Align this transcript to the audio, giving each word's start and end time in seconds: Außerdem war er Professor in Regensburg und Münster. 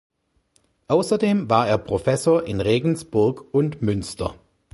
Außerdem 0.87 1.47
war 1.51 1.67
er 1.67 1.77
Professor 1.77 2.41
in 2.43 2.59
Regensburg 2.59 3.45
und 3.53 3.83
Münster. 3.83 4.33